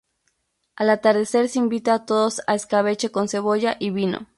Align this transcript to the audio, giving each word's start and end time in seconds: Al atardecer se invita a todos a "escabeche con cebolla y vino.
Al 0.75 0.89
atardecer 0.89 1.47
se 1.47 1.59
invita 1.59 1.93
a 1.93 2.05
todos 2.07 2.41
a 2.47 2.55
"escabeche 2.55 3.11
con 3.11 3.27
cebolla 3.29 3.77
y 3.79 3.91
vino. 3.91 4.27